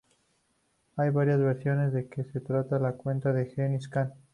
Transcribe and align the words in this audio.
Hay 0.97 1.11
varias 1.11 1.39
versiones 1.39 1.93
de 1.93 2.07
que 2.09 2.23
se 2.23 2.39
trata 2.39 2.77
de 2.77 2.81
la 2.81 2.93
cuna 2.93 3.19
de 3.33 3.45
Gengis 3.45 3.87
Kan. 3.87 4.11